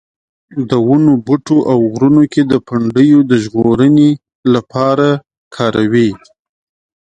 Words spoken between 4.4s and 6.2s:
لپاره کاروي.